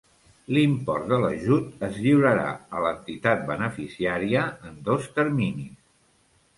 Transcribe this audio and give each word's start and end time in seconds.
L'import 0.55 1.05
de 1.11 1.19
l'ajut 1.23 1.85
es 1.89 2.01
lliurarà 2.07 2.47
a 2.79 2.83
l'entitat 2.87 3.47
beneficiària 3.53 4.51
en 4.73 4.85
dos 4.93 5.11
terminis. 5.21 5.81